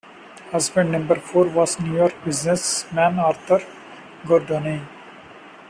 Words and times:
Husband 0.51 0.91
number 0.91 1.13
four 1.13 1.47
was 1.47 1.79
New 1.79 1.93
York 1.93 2.15
business 2.25 2.91
man 2.91 3.19
Arthur 3.19 3.59
Gordoni. 4.23 4.83